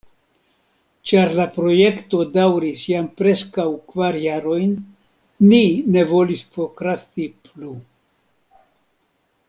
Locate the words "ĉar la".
1.09-1.43